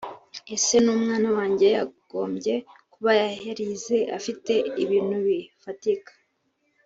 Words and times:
Ese 0.55 0.75
n’umwana 0.83 1.27
wanjye 1.37 1.65
yagombye 1.75 2.55
kuba 2.93 3.11
yarize 3.45 3.97
afite 4.17 4.53
ibintu 4.83 5.15
bifatika 5.25 6.11